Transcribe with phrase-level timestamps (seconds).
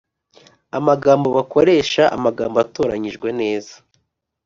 [0.77, 3.73] amagambo bakoresha agambo atoranyijwe neza